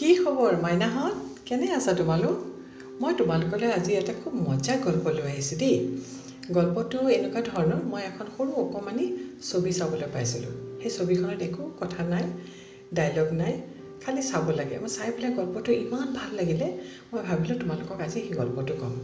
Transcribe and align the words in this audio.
কি 0.00 0.10
খবৰ 0.14 0.52
মাইনাহঁত? 0.56 1.16
কেনে 1.46 1.66
আছা 1.72 1.92
তোমালোক? 1.92 2.36
মই 3.00 3.12
তোমালোকলৈ 3.14 3.68
আজি 3.72 3.92
এটা 3.92 4.12
খুব 4.12 4.32
মজা 4.34 4.74
গল্প 4.76 5.04
লৈ 5.08 5.22
আহিছোঁ 5.22 5.56
দেই। 5.58 5.76
গল্পটো 6.50 6.98
এনেকুৱা 7.08 7.40
ধৰণৰ 7.40 7.80
মই 7.84 8.02
এখন 8.02 8.26
সৰু 8.36 8.52
অকণমানি 8.56 9.04
ছবি 9.42 9.72
চাবলৈ 9.72 10.06
পাইছিলোঁ। 10.12 10.52
সেই 10.82 10.90
ছবিখনত 10.90 11.40
একো 11.42 11.62
কথা 11.80 12.00
নাই 12.02 12.24
ডাইলগ 12.94 13.28
নাই 13.32 13.52
খালি 14.04 14.22
চাব 14.22 14.46
লাগে। 14.50 14.76
মই 14.78 14.88
চাই 14.88 15.08
পেলাই 15.16 15.32
গল্পটো 15.32 15.70
ইমান 15.72 16.08
ভাল 16.12 16.30
লাগিলে 16.34 16.66
মই 17.12 17.20
ভাবিলোঁ 17.22 17.56
তোমালোকক 17.58 18.00
আজি 18.00 18.18
সেই 18.20 18.30
গল্পটো 18.30 18.74
ক'ম। 18.74 18.94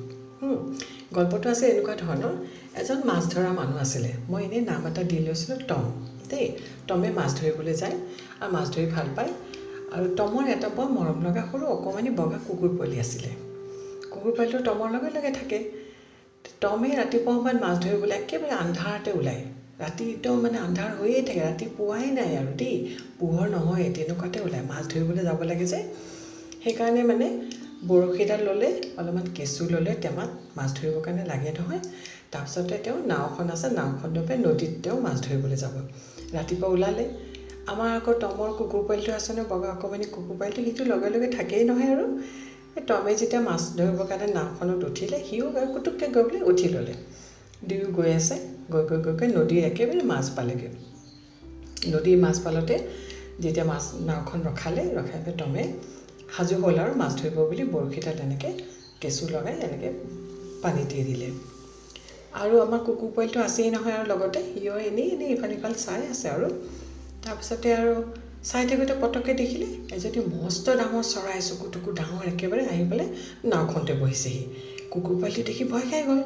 গল্পটো 1.13 1.47
আছে 1.51 1.65
এনেকুৱা 1.71 1.95
ধৰণৰ 1.95 2.33
এজন 2.81 2.99
মাছ 3.05 3.23
ধৰা 3.35 3.51
মানুহ 3.53 3.79
আছিলে। 3.79 4.11
মই 4.29 4.45
এনেই 4.45 4.61
নাম 4.61 4.87
এটা 4.87 5.03
দি 5.03 5.19
লৈছিলোঁ 5.19 5.59
টম। 5.69 5.85
দেই 6.29 6.47
টমে 6.89 7.11
মাছ 7.11 7.31
ধৰিবলৈ 7.41 7.75
যায় 7.75 7.97
আৰু 8.41 8.51
মাছ 8.53 8.67
ধৰি 8.75 8.87
ভাল 8.87 9.09
পায় 9.17 9.33
আৰু 9.97 10.07
টমৰ 10.17 10.49
এটা 10.51 10.69
বৰ 10.73 10.89
মৰম 10.91 11.19
লগা 11.23 11.43
সৰু 11.47 11.65
অকণমানি 11.71 12.11
বগা 12.17 12.39
কুকুৰ 12.47 12.71
পোৱালি 12.73 12.97
আছিলে। 12.99 13.31
কুকুৰ 14.11 14.33
পোৱালিটো 14.33 14.59
টমৰ 14.61 14.89
লগে 14.91 15.11
লগে 15.11 15.31
থাকে। 15.31 15.59
টমে 16.61 16.89
ৰাতিপুৱা 16.95 17.33
সময়ত 17.37 17.59
মাছ 17.61 17.77
ধৰিবলৈ 17.79 18.15
একেবাৰে 18.17 18.53
আন্ধাৰতে 18.57 19.11
ওলায়। 19.13 19.43
ৰাতি 19.79 20.03
একদম 20.11 20.37
মানে 20.43 20.57
আন্ধাৰ 20.59 20.91
হৈয়ে 20.99 21.21
থাকে 21.23 21.41
ৰাতি 21.43 21.65
পোৱাই 21.77 22.05
নাই 22.11 22.31
আৰু 22.37 22.51
দেই। 22.57 22.75
পোহৰ 23.19 23.47
নহয় 23.49 23.87
তেনেকুৱাতে 23.95 24.39
ওলায়। 24.41 24.65
মাছ 24.71 24.83
ধৰিবলৈ 24.89 25.23
যাব 25.23 25.39
লাগে 25.43 25.67
যে। 25.67 25.79
সেইকাৰণে 26.63 27.03
মানে 27.03 27.27
বৰশীডাল 27.89 28.41
ল'লে 28.41 28.69
অলপমান 28.99 29.27
কেঁচু 29.35 29.63
ল'লে 29.69 29.93
টেমাত 30.03 30.31
মাছ 30.57 30.71
ধৰিবৰ 30.79 31.01
কাৰণে 31.01 31.25
লাগে 31.25 31.51
নহয়। 31.59 31.81
তাৰপিছতে 32.33 32.75
তেওঁ 32.85 32.99
নাওখন 33.05 33.47
আছে 33.51 33.69
নাওখন 33.71 34.09
লৈ 34.15 34.23
পেলাই 34.23 34.39
নদীত 34.43 34.73
তেওঁ 34.83 34.97
মাছ 35.01 35.17
ধৰিবলৈ 35.21 35.57
যাব। 35.57 35.75
ৰাতিপুৱা 36.35 36.69
ওলালে। 36.69 37.05
আমাৰ 37.67 37.89
আকৌ 37.93 38.13
টমৰ 38.19 38.51
কুকুৰ 38.59 38.83
পোৱালিটো 38.89 39.13
আছে 39.15 39.33
নহয় 39.33 39.49
বগা 39.49 39.69
অকণমানি 39.71 40.07
কুকুৰ 40.11 40.37
পোৱালিটো 40.39 40.63
সিটো 40.67 40.85
লগে 40.91 41.09
লগে 41.15 41.29
থাকেই 41.31 41.65
নহয় 41.71 41.89
আৰু। 41.95 42.05
এই 42.77 42.83
টমে 42.89 43.13
যেতিয়া 43.21 43.41
মাছ 43.43 43.63
ধৰিবৰ 43.79 44.07
কাৰণে 44.11 44.29
নাওখনত 44.33 44.91
উঠিলে 44.91 45.19
সিও 45.27 45.47
কুটুককৈ 45.73 46.09
গৈ 46.17 46.23
পেলাই 46.29 46.43
উঠি 46.51 46.67
ল'লে। 46.75 46.95
দুয়ো 47.65 47.89
গৈ 47.97 48.11
আছে 48.13 48.37
গৈ 48.73 48.83
গৈ 48.91 48.99
গৈ 49.07 49.15
গৈ 49.21 49.29
নদীৰ 49.33 49.63
একেবাৰে 49.71 50.03
মাছ 50.13 50.25
পালেগৈ। 50.37 50.71
নদীৰ 51.93 52.19
মাছ 52.19 52.37
পালতে 52.45 52.75
যেতিয়া 53.43 53.67
মাছ 53.67 53.85
নাওখন 54.09 54.39
ৰখালে 54.49 54.83
ৰখাই 54.99 55.19
পেলাই 55.25 55.37
টমে 55.41 55.65
সাজু 56.35 56.55
হ'ল 56.63 56.79
আৰু 56.85 56.93
মাছ 57.03 57.13
ধৰিব 57.21 57.37
বুলি 57.51 57.65
বৰশীডাল 57.75 58.17
এনেকৈ 58.25 58.53
কেঁচু 59.01 59.25
লগাই 59.35 59.55
এনেকৈ 59.67 59.91
পানীত 60.63 60.91
এৰি 60.95 61.05
দিলে। 61.11 61.29
আৰু 62.41 62.55
আমাৰ 62.65 62.81
কুকুৰ 62.87 63.11
পোৱালিটো 63.15 63.39
আছেই 63.43 63.69
নহয় 63.75 63.95
আৰু 63.99 64.07
লগতে 64.13 64.41
সিও 64.49 64.75
এনেই 64.89 65.07
এনেই 65.15 65.31
ইফাল 65.35 65.51
সিফাল 65.55 65.73
চাই 65.85 66.01
আছে 66.13 66.27
আৰু। 66.31 66.49
তাৰপিছতে 67.27 67.69
আৰু 67.75 67.95
চাই 68.45 68.65
থাকোঁতে 68.65 68.95
পটককৈ 68.99 69.35
দেখিলে 69.39 69.69
এজনী 69.93 70.21
মস্ত 70.33 70.67
ডাঙৰ 70.81 71.05
চৰাই 71.09 71.41
চকু 71.47 71.67
টকু 71.73 71.89
ডাঙৰ 71.95 72.23
একেবাৰে 72.29 72.63
আহি 72.69 72.85
পেলাই 72.87 73.09
নাওখনতে 73.47 73.93
বহিছেহি। 73.99 74.43
কুকুৰ 74.91 75.15
পোৱালিটো 75.17 75.43
দেখি 75.49 75.65
ভয় 75.69 75.87
খাই 75.89 76.03
গ'ল। 76.05 76.21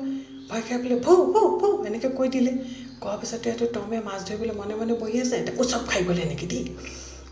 ভয় 0.50 0.62
খাই 0.62 0.78
পেলাই 0.78 0.98
ভৌ 1.00 1.14
ভৌ 1.32 1.44
ভৌ 1.56 1.70
এনেকৈ 1.86 2.10
কৈ 2.14 2.28
দিলে। 2.30 2.52
কোৱাৰ 2.98 3.16
পিছতে 3.20 3.46
এইটো 3.50 3.66
টমে 3.74 3.98
মাছ 4.02 4.20
ধৰিবলৈ 4.24 4.54
মনে 4.56 4.74
মনে 4.74 4.94
বহি 4.98 5.16
আছে 5.20 5.34
এতিয়া 5.36 5.54
উচপ 5.58 5.82
খাই 5.86 6.00
গ'ল 6.06 6.18
এনেকৈ 6.20 6.46
দেই 6.46 6.62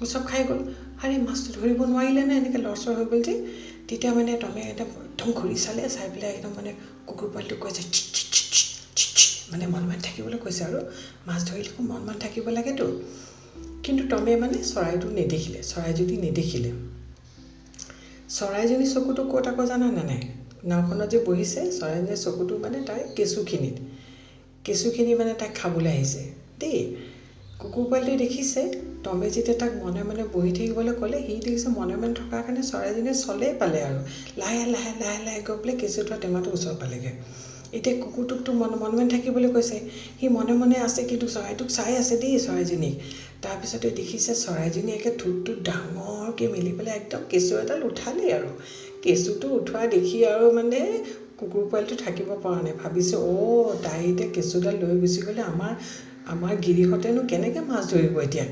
উচপ 0.01 0.23
খাই 0.27 0.43
গ'ল। 0.45 0.61
আৰে 1.03 1.15
মাছটো 1.23 1.51
ধৰিব 1.57 1.79
নোৱাৰিলে 1.85 2.23
নে? 2.25 2.35
এনেকৈ 2.37 2.59
লৰচৰ 2.63 2.93
হৈ 2.95 3.07
গ'ল 3.11 3.21
যে। 3.23 3.35
তেতিয়া 3.89 4.13
মানে 4.13 4.31
টমে 4.37 4.63
একদম 4.67 4.89
একদম 5.03 5.29
ঘূৰি 5.35 5.57
চালে 5.59 5.83
চাই 5.91 6.07
পেলাই 6.13 6.31
একদম 6.33 6.53
মানে 6.57 6.71
কুকুৰ 7.07 7.29
চি 7.77 7.83
চি 8.97 9.07
চি 9.15 9.27
মানে 9.51 9.65
মন 9.67 9.83
মান 9.85 9.99
থাকিবলৈ 10.03 10.39
কৈছে 10.39 10.63
আৰু। 10.65 10.79
মাছ 11.27 11.41
ধৰিলে 11.45 11.71
মন 11.87 12.01
মান 12.05 12.17
থাকিব 12.25 12.45
লাগেতো। 12.51 12.87
কিন্তু 13.83 14.03
টমে 14.09 14.35
মানে 14.37 14.59
চৰাইটো 14.65 15.09
নেদেখিলে 15.13 15.61
চৰাইজনী 15.65 16.17
নেদেখিলে। 16.21 16.71
চৰাইজনী 18.31 18.87
চকুটো 18.87 19.23
ক'ত 19.25 19.47
আকৌ 19.47 19.65
জানানে 19.67 20.03
নাই? 20.05 20.21
নাওখনত 20.65 21.09
যে 21.09 21.19
বহিছে 21.25 21.61
চৰাইজনীৰ 21.71 22.19
চকুটো 22.21 22.55
মানে 22.61 22.79
তাই 22.87 23.01
কেঁচুখিনিত। 23.17 23.77
কেঁচুখিনি 24.65 25.13
মানে 25.15 25.33
তাইক 25.35 25.53
খাবলৈ 25.55 25.91
আহিছে। 25.91 26.23
দেই 26.59 26.79
কুকুৰ 27.61 27.85
পোৱালিটোৱে 27.87 28.17
দেখিছে 28.17 28.61
টমে 29.05 29.29
যেতিয়া 29.31 29.57
তাক 29.57 29.73
মনে 29.75 30.03
মনে 30.03 30.25
বহি 30.33 30.51
থাকিবলৈ 30.53 30.93
ক'লে 30.97 31.19
সি 31.27 31.35
দেখিছে 31.41 31.69
মনে 31.73 31.95
মনে 31.97 32.15
থকাৰ 32.15 32.41
কাৰণে 32.43 32.63
চৰাইজনীয়ে 32.63 33.17
চলেই 33.17 33.53
পালে 33.59 33.81
আৰু। 33.83 34.01
লাহে 34.37 34.63
লাহে 34.67 34.93
লাহে 34.97 35.19
লাহে 35.25 35.41
গৈ 35.45 35.57
পেলাই 35.61 35.75
কেঁচু 35.81 36.01
থোৱা 36.03 36.17
টেমাটো 36.21 36.49
ওচৰ 36.51 36.75
পালেগৈ। 36.81 37.13
এতিয়া 37.71 37.95
কুকুৰটোকতো 37.97 38.51
মন 38.55 38.75
মনে 38.75 38.95
মনে 38.95 39.09
থাকিবলৈ 39.11 39.49
কৈছে 39.53 39.79
সি 40.19 40.27
মনে 40.33 40.53
মনে 40.55 40.77
আছে 40.83 41.03
কিন্তু 41.05 41.27
চৰাইটোক 41.29 41.69
চাই 41.73 41.93
আছে 41.97 42.15
দেই 42.23 42.39
চৰাইজনীক। 42.41 42.95
তাৰপিছতে 43.43 43.89
দেখিছে 43.99 44.33
চৰাইজনী 44.39 44.91
একে 44.95 45.11
ঠোঁটটো 45.19 45.53
ডাঙৰকৈ 45.67 46.47
মেলি 46.51 46.73
পেলাই 46.77 46.95
একদম 46.97 47.23
কেঁচু 47.31 47.53
এডাল 47.59 47.81
উঠালেই 47.85 48.31
আৰু। 48.35 48.51
কেঁচুটো 49.03 49.47
উঠোৱা 49.57 49.83
দেখি 49.91 50.19
আৰু 50.27 50.45
মানে 50.55 50.81
কুকুৰ 51.39 51.63
পোৱালিটো 51.67 51.97
থাকিব 51.99 52.29
পৰা 52.39 52.59
নাই। 52.63 52.75
ভাবিছে 52.77 53.17
অ' 53.29 53.77
তাই 53.83 54.01
এতিয়া 54.09 54.29
কেঁচুডাল 54.35 54.75
লৈ 54.81 54.95
গুচি 54.99 55.21
গ'লে 55.23 55.43
আমাৰ 55.45 55.73
আমাৰ 56.33 56.53
গিৰিহঁতেনো 56.65 57.21
কেনেকৈ 57.29 57.63
মাছ 57.67 57.83
ধৰিব 57.91 58.15
এতিয়া? 58.23 58.47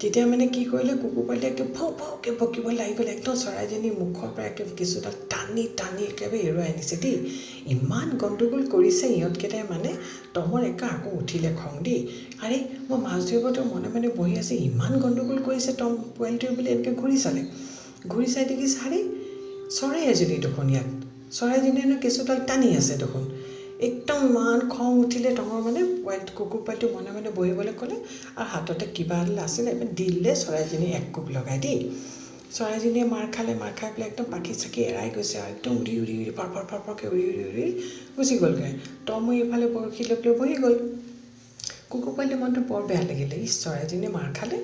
তেতিয়া 0.00 0.22
মানে 0.26 0.44
কি 0.54 0.62
কৰিলে 0.68 0.92
কুকুৰ 1.00 1.24
পোৱালিটোৱে 1.24 1.48
একে 1.50 1.64
ভৌ 1.72 1.86
ভৌকৈ 1.96 2.32
বকিব 2.40 2.66
লাগি 2.76 2.92
গ'লে। 2.98 3.10
একদম 3.14 3.34
চৰাইজনীৰ 3.40 3.94
মুখৰ 3.96 4.28
পৰা 4.34 4.44
একে 4.46 4.62
কেঁচুডাল 4.78 5.14
টানি 5.32 5.64
টানি 5.80 6.02
একেবাৰে 6.04 6.38
এৰুৱাই 6.44 6.68
আনিছে 6.72 6.96
দেই। 7.02 7.16
ইমান 7.74 8.06
গণ্ডগোল 8.22 8.62
কৰিছে 8.74 9.04
ইহঁতকেইটাই 9.16 9.64
মানে। 9.72 9.90
টমৰ 10.34 10.60
একে 10.64 10.86
আকৌ 10.86 11.10
উঠিলে 11.20 11.50
খং 11.60 11.72
দেই। 11.82 12.00
আৰে 12.44 12.58
মই 12.88 12.98
মাছ 12.98 13.20
ধৰিবতো 13.28 13.60
মনে 13.64 13.88
মনে 13.94 14.08
বহি 14.18 14.34
আছে। 14.42 14.54
ইমান 14.68 14.92
গণ্ডগোল 15.02 15.38
কৰিছে 15.46 15.70
টম 15.80 15.92
পোৱালিটোৱে 16.16 16.52
বুলি 16.56 16.68
এনেকৈ 16.74 16.92
ঘূৰি 17.00 17.16
চালে। 17.24 17.42
ঘূৰি 18.06 18.28
চাই 18.34 18.44
দেখিছে 18.50 18.76
আৰে 18.86 18.98
চৰাই 19.76 20.02
এজনী 20.12 20.36
দেখোন 20.46 20.66
ইয়াত। 20.70 20.88
চৰাইজনীয়েনো 21.32 21.96
কেঁচুডাল 22.02 22.38
টানি 22.48 22.68
আছে 22.76 22.94
দেখোন। 23.02 23.22
একদম 23.80 24.18
ইমান 24.26 24.58
খং 24.68 24.90
উঠিলে 25.02 25.30
টমৰ 25.36 25.60
মানে 25.62 25.80
পোৱালি 25.98 26.32
কুকুৰ 26.38 26.60
পোৱালিটো 26.60 26.86
মনে 26.90 27.10
মনে 27.14 27.30
বহিবলৈ 27.36 27.74
ক'লে 27.76 27.96
আৰু 28.34 28.46
হাততে 28.50 28.84
কিবা 28.96 29.16
এডাল 29.22 29.38
আছিলে 29.44 29.70
দিলে 29.98 30.32
চৰাইজনী 30.40 30.88
এক 30.98 31.06
কোব 31.14 31.26
লগাই 31.36 31.58
দেই। 31.64 31.78
চৰাইজনীয়ে 32.50 33.06
মাৰ 33.10 33.26
খালে 33.30 33.52
মাৰ 33.56 33.72
খাই 33.74 33.88
পেলাই 33.94 34.06
একদম 34.10 34.26
পাখি 34.30 34.52
চাখি 34.56 34.80
এৰাই 34.86 35.08
গৈছে 35.14 35.36
আৰু 35.38 35.48
একদম 35.54 35.72
উৰি 35.80 35.94
উৰি 36.02 36.14
উৰি 36.18 36.30
ফৰ 36.36 36.48
ফৰ 36.52 36.64
ফৰ 36.70 36.80
ফৰকৈ 36.84 37.06
উৰি 37.12 37.24
উৰি 37.30 37.42
উৰি 37.50 37.66
গুচি 38.16 38.34
গ'লগৈ। 38.38 38.70
টমো 39.06 39.30
এইফালে 39.36 39.66
বৰশী 39.74 40.02
লৈ 40.08 40.16
পেলাই 40.18 40.34
বহি 40.40 40.56
গ'ল। 40.58 40.74
কুকুৰ 41.90 42.12
পোৱালিটো 42.12 42.36
মনটো 42.40 42.60
বৰ 42.66 42.82
বেয়া 42.86 43.02
লাগিলে। 43.04 43.34
ই 43.36 43.46
চৰাইজনীয়ে 43.56 44.10
মাৰ 44.12 44.28
খালে। 44.34 44.58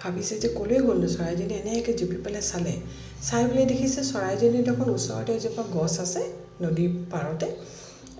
ভাবিছে 0.00 0.34
যে 0.42 0.48
ক'লৈ 0.54 0.78
গ'লনো 0.84 1.08
চৰাইজনী 1.12 1.54
এনেকৈ 1.56 1.92
জুপি 2.00 2.18
পেলাই 2.24 2.42
চালে। 2.44 2.74
চাই 3.22 3.42
পেলাই 3.48 3.64
দেখিছে 3.72 4.00
চৰাইজনী 4.04 4.58
দেখোন 4.68 4.86
ওচৰতে 4.94 5.30
এজোপা 5.38 5.62
গছ 5.76 5.94
আছে 6.04 6.22
নদীৰ 6.60 6.90
পাৰতে। 7.12 7.48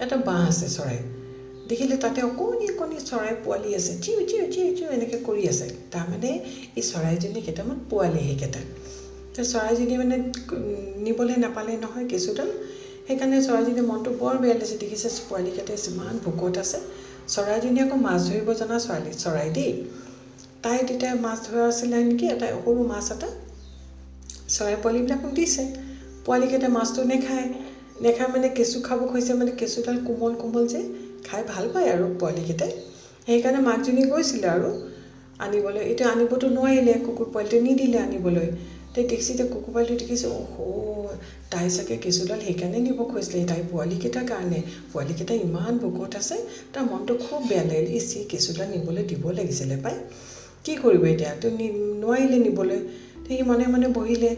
এটা 0.01 0.17
বাঁহ 0.27 0.43
আছে 0.49 0.67
চৰাই 0.69 0.99
দেখিলে 1.67 1.97
তাতে 1.97 2.21
অকণি 2.23 2.67
অকণি 2.73 2.99
চৰাই 3.11 3.33
পোৱালি 3.45 3.71
আছে 3.75 3.93
চিউ 4.03 4.19
চিউ 4.31 4.45
চিউ 4.55 4.69
চিউ 4.77 4.89
এনেকৈ 4.91 5.19
কৰি 5.25 5.43
আছে 5.49 5.67
তাৰমানে 5.93 6.31
এই 6.77 6.83
চৰাইজনী 6.91 7.41
কেইটামান 7.47 7.79
পোৱালি 7.91 8.21
সেইকেইটা 8.29 8.61
তো 9.35 9.41
চৰাইজনীয়ে 9.45 9.99
মানে 10.03 10.17
নিবলৈ 11.05 11.37
নাপালে 11.37 11.73
নহয় 11.77 12.07
কেঁচুডাল 12.11 12.51
সেইকাৰণে 13.07 13.39
চৰাইজনীৰ 13.47 13.87
মনটো 13.87 14.11
বৰ 14.19 14.35
বেয়া 14.43 14.55
লাগিছে 14.55 14.77
দেখিছে 14.83 15.09
পোৱালিকেইটাই 15.29 15.79
যিমান 15.85 16.15
ভোকত 16.25 16.55
আছে 16.65 16.79
চৰাইজনী 17.35 17.79
আকৌ 17.85 17.97
মাছ 18.07 18.21
ধৰিব 18.29 18.49
জনা 18.61 18.77
ছোৱালী 18.79 19.13
চৰাই 19.23 19.49
দেই 19.57 19.71
তাই 20.65 20.79
তেতিয়া 20.89 21.13
মাছ 21.25 21.39
ধৰা 21.47 21.63
আছিলে 21.69 21.99
নেকি 22.09 22.27
এটা 22.35 22.47
সৰু 22.57 22.81
মাছ 22.91 23.07
এটা 23.15 23.29
চৰাই 24.55 24.77
পোৱালিবিলাকক 24.83 25.31
দিছে 25.39 25.65
পোৱালিকেইটা 26.25 26.69
মাছটো 26.77 27.01
নেখায় 27.11 27.47
নেখায় 28.01 28.29
মানে 28.35 28.49
কেঁচু 28.57 28.77
খাব 28.83 29.01
খুজিছে 29.11 29.33
মানে 29.35 29.53
কেঁচুডাল 29.61 29.97
কোমল 30.07 30.33
কোমল 30.41 30.65
যে 30.67 30.81
খাই 31.27 31.43
ভাল 31.49 31.65
পায় 31.73 31.87
আৰু 31.95 32.05
পোৱালিকেইটাই। 32.21 32.73
সেইকাৰণে 33.27 33.61
মাকজনী 33.65 34.03
গৈছিলে 34.07 34.49
আৰু 34.49 34.69
আনিবলৈ 35.41 35.83
এতিয়া 35.93 36.09
আনিবতো 36.09 36.47
নোৱাৰিলে 36.51 36.93
কুকুৰ 37.05 37.27
পোৱালিটোৱে 37.33 37.59
নিদিলে 37.67 37.99
আনিবলৈ। 38.01 38.49
তাই 38.95 39.05
দেখিছে 39.05 39.31
এতিয়া 39.35 39.47
কুকুৰ 39.53 39.71
পোৱালিটো 39.75 39.97
দেখিছে 40.03 40.27
অহ' 40.31 41.13
তাই 41.53 41.67
চাগে 41.69 41.97
কেঁচুডাল 42.05 42.39
সেইকাৰণে 42.47 42.79
নিব 42.87 42.99
খুজিছিলে 43.07 43.39
তাই 43.45 43.61
পোৱালিকেইটাৰ 43.71 44.25
কাৰণে। 44.25 44.59
পোৱালিকেইটা 44.93 45.35
ইমান 45.45 45.73
ভোকত 45.83 46.13
আছে 46.17 46.37
তাৰ 46.73 46.85
মনটো 46.87 47.13
খুব 47.25 47.41
বেয়া 47.49 47.65
লাগিলে। 47.65 47.91
ইচ 47.93 48.11
কেঁচুডাল 48.31 48.67
নিবলৈ 48.75 49.03
দিব 49.11 49.25
লাগিছিলে 49.39 49.77
পাই। 49.85 49.97
কি 50.65 50.73
কৰিব 50.79 51.03
এতিয়া? 51.07 51.31
তো 51.37 51.47
নোৱাৰিলে 52.03 52.39
নিবলৈ। 52.41 52.81
সি 53.25 53.35
মনে 53.43 53.65
মনে 53.69 53.87
বহিলে 53.97 54.31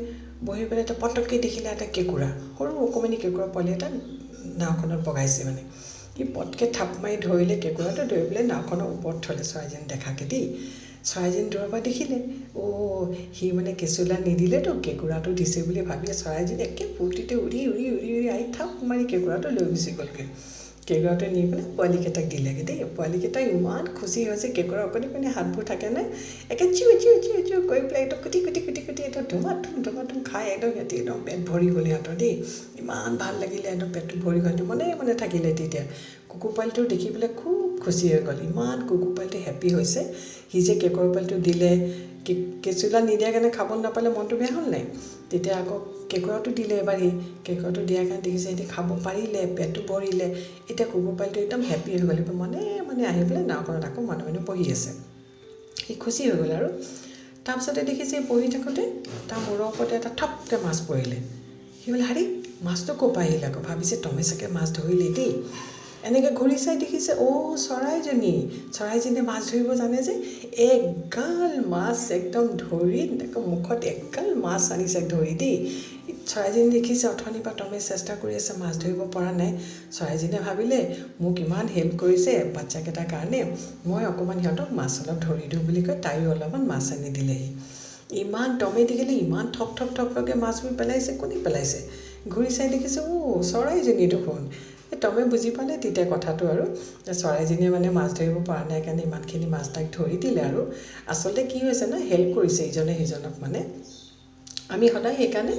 বহি 0.42 0.62
পেলাই 0.64 0.82
এটা 0.82 0.94
পটককৈ 0.98 1.36
দেখিলে 1.40 1.68
এটা 1.70 1.86
কেঁকুৰা। 1.90 2.28
সৰু 2.52 2.70
অকণমানি 2.82 3.16
কেঁকুৰা 3.18 3.46
পোৱালি 3.50 3.70
এটা 3.72 3.88
নাওখনত 4.58 5.00
বগাইছে 5.04 5.40
মানে। 5.44 5.62
সি 6.14 6.22
পটকৈ 6.30 6.66
থাপ 6.72 6.90
মাৰি 6.98 7.16
ধৰিলে 7.20 7.54
কেঁকুৰাটো 7.60 8.02
ধৰি 8.06 8.24
পেলাই 8.26 8.44
নাওখনৰ 8.46 8.86
ওপৰত 8.90 9.16
থ'লে 9.24 9.44
চৰাইজনী 9.46 9.86
দেখাকৈ 9.88 10.24
দেই। 10.28 10.44
চৰাইজনী 11.04 11.48
দূৰৰ 11.50 11.68
পৰা 11.68 11.80
দেখিলে 11.82 12.18
অ' 12.56 13.06
সি 13.32 13.44
মানে 13.52 13.70
কেঁচুডাল 13.76 14.20
নিদিলেতো 14.22 14.70
কেঁকুৰাটো 14.84 15.30
দিছে 15.34 15.58
বুলি 15.62 15.82
ভাবি 15.84 16.06
চৰাইজনী 16.14 16.62
একে 16.66 16.84
ফূৰ্তিতে 16.92 17.34
উৰি 17.40 17.60
উৰি 17.66 17.84
উৰি 17.90 18.08
উৰি 18.12 18.26
আহি 18.30 18.44
থাপ 18.52 18.70
মাৰি 18.84 19.04
কেঁকুৰাটো 19.06 19.48
লৈ 19.52 19.66
গুচি 19.70 19.90
গ'লগৈ। 19.94 20.26
কেঁকুৰাটো 20.82 21.26
নি 21.32 21.42
পেলাই 21.46 21.66
পোৱালিকেইটাক 21.74 22.24
দিলেগৈ 22.30 22.62
দেই 22.68 22.78
পোৱালিকেইটা 22.94 23.40
ইমান 23.48 23.84
খুচি 23.98 24.22
হৈছে 24.28 24.48
কেঁকুৰা 24.56 24.80
অকণি 24.86 25.06
অকণি 25.08 25.28
হাতবোৰ 25.36 25.64
থাকে 25.68 25.90
নাই 25.90 26.06
একে 26.50 26.66
চিউ 26.72 26.88
চিউ 27.02 27.12
চিউ 27.24 27.36
চিউ 27.48 27.58
কৰি 27.68 27.82
পেলাই 27.84 28.02
একদম 28.02 28.18
কুটি 28.24 28.38
কুটি 28.46 28.60
কুটি 28.66 28.82
কুটি 28.86 29.02
একদম 29.02 29.28
ধুমাধুম 29.32 29.76
ধুমাধুম 29.84 30.18
খাই 30.24 30.44
একদম 30.54 30.70
সিহঁতি 30.74 30.94
একদম 30.96 31.20
পেট 31.26 31.40
ভৰি 31.50 31.68
গ'ল 31.74 31.86
সিহঁতৰ 31.86 32.16
দেই 32.16 32.34
ইমান 32.80 33.10
ভাল 33.22 33.34
লাগিলে 33.42 33.68
একদম 33.68 33.90
পেটটো 33.94 34.16
ভৰি 34.24 34.40
গ'ল 34.44 34.54
মনে 34.70 34.86
মনে 35.00 35.14
থাকিলে 35.22 35.50
তেতিয়া 35.60 35.84
কুকুৰ 36.30 36.50
পোৱালিটো 36.56 36.82
দেখি 36.92 37.08
পেলাই 37.14 37.30
খুব 37.36 37.66
খুচি 37.82 38.06
হৈ 38.12 38.20
গ'ল 38.28 38.38
ইমান 38.44 38.78
কুকুৰ 38.88 39.10
পোৱালিটো 39.12 39.38
হেপী 39.46 39.68
হৈছে 39.76 40.00
সি 40.50 40.58
যে 40.66 40.74
কেঁকুৰা 40.82 41.08
পোৱালিটো 41.08 41.36
দিলে 41.46 41.70
কেঁচুডাল 42.24 43.02
নিদিয়াৰ 43.04 43.32
কাৰণে 43.32 43.50
খাব 43.50 43.68
নাপালে 43.80 44.08
মনটো 44.10 44.34
বেয়া 44.36 44.52
হ'ল 44.52 44.66
নাই? 44.68 44.82
তেতিয়া 45.30 45.54
আকৌ 45.56 45.76
কেঁকুৰাটো 46.10 46.50
দিলে 46.52 46.74
এবাৰ 46.78 46.98
সি। 46.98 47.08
কেঁকুৰাটো 47.46 47.80
দিয়াৰ 47.82 48.04
কাৰণে 48.04 48.22
দেখিছে 48.22 48.48
এতিয়া 48.50 48.68
খাব 48.68 48.86
পাৰিলে 49.02 49.40
পেটটো 49.54 49.80
ভৰিলে। 49.86 50.26
এতিয়া 50.66 50.86
কুকুৰ 50.88 51.14
পোৱালিটো 51.14 51.38
একদম 51.40 51.60
হেপী 51.68 51.90
হৈ 51.96 52.04
গ'ল। 52.10 52.18
মনে 52.34 52.60
মনে 52.86 53.02
আহি 53.06 53.22
পেলাই 53.24 53.44
নাওখনত 53.46 53.84
আকৌ 53.84 54.00
মানুহ 54.02 54.24
মানুহ 54.26 54.42
বহি 54.46 54.64
আছে। 54.70 54.90
সি 55.80 55.92
খুচি 55.98 56.22
হৈ 56.26 56.36
গ'ল 56.40 56.52
আৰু। 56.52 56.68
তাৰপিছতে 57.46 57.80
দেখিছে 57.84 58.16
বহি 58.26 58.46
থাকোঁতে 58.48 58.82
তাৰ 59.28 59.38
মূৰৰ 59.42 59.62
ওপৰতে 59.66 59.92
এটা 59.96 60.10
থপকৈ 60.18 60.56
মাছ 60.62 60.78
পৰিলে। 60.84 61.18
সি 61.78 61.86
বোলে 61.88 62.04
হাৰি 62.04 62.22
মাছটো 62.60 62.92
ক'ৰ 62.96 63.08
পৰা 63.10 63.24
আহিলে 63.24 63.46
আকৌ? 63.46 63.60
ভাবিছে 63.62 63.94
টমে 64.02 64.24
চাগে 64.24 64.46
মাছ 64.50 64.68
ধৰিলেই 64.74 65.10
দেই। 65.14 65.30
এনেকৈ 66.02 66.30
ঘূৰি 66.34 66.54
চাই 66.58 66.76
দেখিছে 66.76 67.12
অ' 67.20 67.56
চৰাইজনী। 67.58 68.30
চৰাইজনীয়ে 68.70 69.24
মাছ 69.26 69.42
ধৰিব 69.50 69.68
জানে 69.74 69.98
যে 70.02 70.14
এগাল 70.64 71.52
মাছ 71.66 71.98
একদম 72.10 72.46
ধৰি 72.62 73.02
আকৌ 73.26 73.40
মুখত 73.44 73.78
এগাল 73.92 74.28
মাছ 74.40 74.62
আনিছে 74.72 75.00
ধৰি 75.12 75.34
দেই। 75.42 75.54
চৰাইজনী 76.26 76.68
দেখিছে 76.72 77.04
অথনিৰ 77.08 77.42
পৰা 77.44 77.54
টমে 77.60 77.80
চেষ্টা 77.84 78.12
কৰি 78.20 78.34
আছে 78.40 78.52
মাছ 78.58 78.74
ধৰিব 78.78 79.00
পৰা 79.14 79.30
নাই। 79.36 79.50
চৰাইজনীয়ে 79.90 80.42
ভাবিলে 80.42 80.80
মোক 81.20 81.34
ইমান 81.40 81.64
হেল্প 81.76 81.92
কৰিছে 82.02 82.32
বাচ্চাকেইটাৰ 82.56 83.06
কাৰণে 83.14 83.40
মই 83.86 84.02
অকণমান 84.04 84.38
সিহঁতক 84.42 84.68
মাছ 84.72 84.92
অলপ 85.02 85.18
ধৰি 85.26 85.44
দিওঁ 85.50 85.62
বুলি 85.64 85.82
কৈ 85.82 85.96
তাইও 86.04 86.28
অলপমান 86.30 86.62
মাছ 86.66 86.84
আনি 86.92 87.10
দিলেহি। 87.16 87.48
ইমান 88.20 88.48
টমে 88.58 88.82
দেখিলে 88.84 89.14
ইমান 89.20 89.44
থপ 89.56 89.70
থপ 89.78 89.88
থপকৈ 89.96 90.34
মাছবোৰ 90.44 90.72
পেলাইছে 90.78 91.10
কোনে 91.20 91.36
পেলাইছে? 91.44 91.78
ঘূৰি 92.28 92.50
চাই 92.56 92.68
দেখিছে 92.74 93.00
অ' 93.08 93.42
চৰাইজনী 93.50 94.06
দেখোন। 94.14 94.42
টমে 94.98 95.22
বুজি 95.26 95.50
পালে 95.50 95.74
তেতিয়া 95.78 96.06
কথাটো 96.08 96.42
আৰু। 96.48 96.64
চৰাইজনীয়ে 97.14 97.70
মানে 97.70 97.88
মাছ 97.92 98.08
ধৰিব 98.14 98.36
পৰা 98.42 98.62
নাই 98.64 98.80
কাৰণে 98.80 99.02
ইমানখিনি 99.02 99.46
মাছ 99.50 99.66
তাইক 99.70 99.86
ধৰি 99.92 100.16
দিলে 100.20 100.42
আৰু। 100.44 100.60
আচলতে 101.08 101.40
কি 101.46 101.58
হৈছে 101.62 101.84
ন 101.86 101.94
হেল্প 102.06 102.28
কৰিছে 102.34 102.62
ইজনে 102.66 102.94
সিজনক 102.98 103.34
মানে। 103.40 103.60
আমি 104.70 104.86
সদায় 104.88 105.16
সেইকাৰণে 105.16 105.54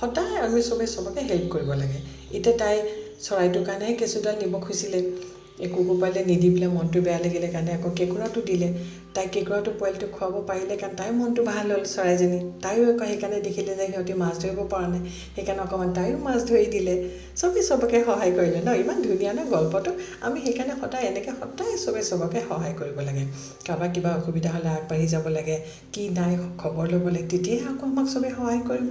সদায় 0.00 0.34
আমি 0.40 0.60
চবেই 0.62 0.88
চবকে 0.90 1.20
হেল্প 1.26 1.46
কৰিব 1.50 1.70
লাগে। 1.76 1.98
এতিয়া 2.32 2.54
তাই 2.56 2.76
চৰাইটোৰ 3.20 3.62
কাৰণেহে 3.64 3.94
কেঁচুডাল 3.96 4.34
নিব 4.38 4.54
খুজিছিলে 4.60 4.98
এই 4.98 5.04
কুকুৰ 5.54 5.96
পোৱালিয়ে 5.98 6.24
নিদি 6.24 6.48
পেলাই 6.50 6.70
মনটো 6.70 6.98
বেয়া 7.00 7.18
লাগিলে 7.20 7.48
কাৰণে 7.50 7.70
আকৌ 7.74 7.88
কেঁকুৰাটো 7.96 8.40
দিলে। 8.46 8.68
তাই 9.14 9.26
কেঁকুৰাটো 9.26 9.70
পোৱালিটো 9.78 10.06
খুৱাব 10.08 10.34
পাৰিলে 10.46 10.74
কাৰণ 10.76 10.94
তাইৰ 10.96 11.12
মনটো 11.14 11.40
ভাল 11.44 11.66
হ'ল 11.70 11.84
চৰাইজনী। 11.86 12.38
তাইও 12.62 12.82
আকৌ 12.88 13.04
সেইকাৰণে 13.04 13.38
দেখিলে 13.40 13.72
যে 13.74 13.84
সিহঁতি 13.86 14.14
মাছ 14.14 14.34
ধৰিব 14.38 14.58
পৰা 14.68 14.86
নাই। 14.88 15.02
সেইকাৰণে 15.36 15.62
অকণমান 15.62 15.90
তাইও 15.92 16.16
মাছ 16.18 16.40
ধৰি 16.42 16.66
দিলে। 16.68 16.94
চবেই 17.36 17.62
চবকে 17.62 17.98
সহায় 18.04 18.32
কৰিলে 18.32 18.60
ন? 18.60 18.68
ইমান 18.82 18.98
ধুনীয়া 19.02 19.32
ন 19.32 19.40
গল্পটো? 19.48 19.90
আমি 20.20 20.38
সেইকাৰণে 20.44 20.74
সদায় 20.80 21.04
এনেকৈ 21.04 21.32
সদায় 21.40 21.74
চবেই 21.78 22.04
চবকে 22.10 22.40
সহায় 22.48 22.74
কৰিব 22.74 22.98
লাগে। 23.00 23.24
কাৰোবাৰ 23.66 23.88
কিবা 23.92 24.10
অসুবিধা 24.14 24.50
হ'লে 24.54 24.70
আগবাঢ়ি 24.70 25.06
যাব 25.06 25.26
লাগে। 25.28 25.56
কি 25.92 26.02
নাই 26.12 26.32
খবৰ 26.58 26.84
ল'ব 26.90 27.04
লাগে 27.08 27.26
তেতিয়াহে 27.30 27.68
আকৌ 27.70 27.84
আমাক 27.86 28.06
চবেই 28.10 28.32
সহায় 28.36 28.60
কৰিব। 28.64 28.90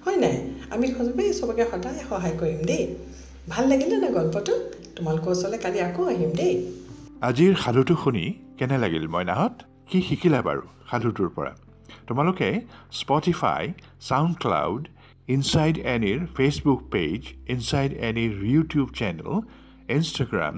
হয় 0.00 0.18
নাই? 0.18 0.36
আমি 0.70 0.86
চবেই 0.96 1.30
চবকে 1.32 1.64
সদায় 1.70 2.00
সহায় 2.08 2.34
কৰিম 2.40 2.60
দেই। 2.66 2.82
ভাল 3.48 3.64
লাগিলে 3.68 3.96
নে 3.98 4.08
গল্পটো? 4.10 4.54
তোমালোকৰ 4.96 5.30
ওচৰলৈ 5.34 5.58
কালি 5.64 5.78
আকৌ 5.88 6.02
আহিম 6.12 6.32
দেই। 6.40 6.54
আজিৰ 7.28 7.52
সাধুটো 7.62 7.94
শুনি 8.02 8.24
কেনে 8.58 8.76
লাগিল 8.84 9.04
মইনাহঁত? 9.14 9.54
কি 9.90 9.98
শিকিলা 10.08 10.40
বাৰু 10.48 10.64
সাধুটোৰ 10.90 11.30
পৰা? 11.36 11.52
তোমালোকে 12.08 12.48
স্পটিফাই 13.00 13.62
ছাউণ্ড 14.08 14.34
ক্লাউড 14.42 14.82
ইনচাইড 15.34 15.76
এনিৰ 15.94 16.18
Facebook 16.36 16.80
page 16.94 17.20
inside 17.54 17.92
এনিৰ 18.08 18.32
YouTube 18.54 18.88
channel 18.98 19.28
Instagram 19.96 20.54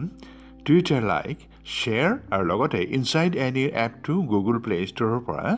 Twitter 0.67 1.03
like 1.13 1.37
share 1.77 2.11
আৰু 2.35 2.45
লগতে 2.51 2.81
ইনচাইড 2.99 3.33
এনিৰ 3.47 3.71
এপটো 3.85 4.15
গুগল 4.33 4.57
প্লে' 4.65 4.87
ষ্ট'ৰৰ 4.91 5.21
পৰা 5.29 5.49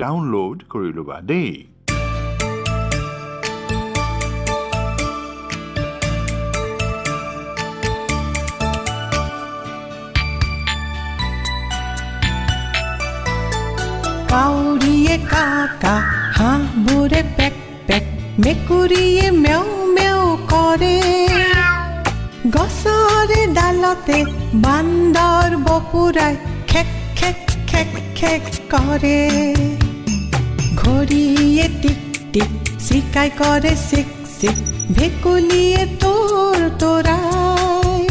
ডাউনলোড 0.00 0.58
কৰি 0.72 0.90
ল'বা 0.98 1.18
দেই। 1.30 1.50
কাউৰীয়ে 14.32 15.16
কাকা 15.30 15.94
হাঁহবোৰে 16.36 17.20
পেক 17.38 17.54
পেক 17.88 18.04
মেকুৰীয়ে 18.44 19.26
মেও 19.38 19.64
মেও 19.96 20.22
কৰে 20.52 20.96
গছৰে 22.54 23.40
ডালতে 23.58 24.18
বান্দৰ 24.64 25.50
বপুৰাই 25.66 26.34
খেক 26.70 26.88
খেক 27.18 27.38
খেক 27.70 27.92
খেক 28.20 28.48
কৰে 28.72 29.20
ঘড়ীয়ে 30.80 31.66
টিক 31.82 32.00
টিক 32.32 32.50
চিকাই 32.86 33.28
কৰে 33.40 33.74
চিক 33.84 34.08
চিক 34.32 34.56
ভেকুলীয়ে 34.96 35.82
তোৰ 36.02 36.58
তোৰাই 36.80 38.02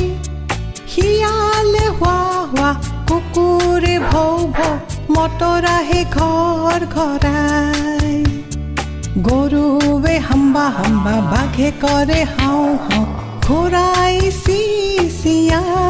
শিয়ালে 0.92 1.86
হোৱা 1.98 2.18
হোৱা 2.52 2.72
কুকুৰে 3.10 3.96
ভৌ 4.08 4.32
ভৌ 4.56 4.74
মটৰ 5.16 5.66
আহে 5.78 6.02
ঘৰ 6.18 6.82
ঘৰাই। 6.96 8.14
গৰুৱে 9.28 10.16
হাম্বা 10.28 10.66
হাম্বা 10.78 11.16
বাঘে 11.32 11.70
কৰে 11.84 12.22
হাও 12.36 12.62
হাও 12.86 13.04
ঘূৰাই 13.46 14.16
চিচিয়াই 14.44 15.90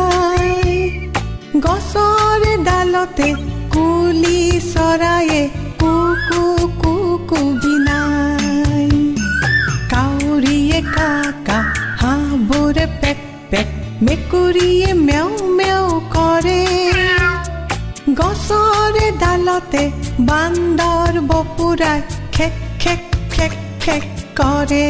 গছৰে 1.66 2.54
ডালতে 2.68 3.30
কুলি 3.74 4.42
চৰায়ে 4.74 5.42
কুকু 5.82 6.44
কুকু 6.82 7.40
বিনাই। 7.62 8.90
কাউৰীয়ে 9.94 10.80
কাকা 10.96 11.60
হাঁহবোৰে 12.02 12.86
পেক 13.02 13.20
পেক 13.52 13.68
মেকুৰীয়ে 14.06 14.90
মেও 15.08 15.30
কৰে 15.58 15.61
সরে 18.51 19.07
ডালতে 19.21 19.83
বান্দর 20.29 21.13
বপুরায় 21.29 22.03
খেক 22.36 22.53
খেক 22.79 23.01
খেক 23.34 23.53
খেক 23.84 24.03
করে। 24.39 24.88